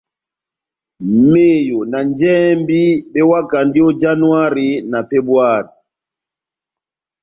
Meyo 1.29 1.79
na 1.91 1.99
njɛhɛmbi 2.09 2.79
bewakandi 3.13 3.79
ó 3.87 3.89
Yanuhari 4.01 4.69
na 4.91 4.99
Febuwari. 5.09 5.69